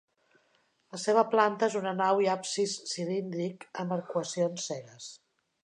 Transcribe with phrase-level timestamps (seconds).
[0.95, 5.13] La seva planta és una nau i absis cilíndric amb arcuacions cegues.